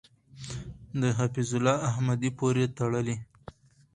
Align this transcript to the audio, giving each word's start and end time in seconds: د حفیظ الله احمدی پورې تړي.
د 1.01 1.03
حفیظ 1.17 1.49
الله 1.57 1.75
احمدی 1.89 2.29
پورې 2.39 2.65
تړي. 2.77 3.15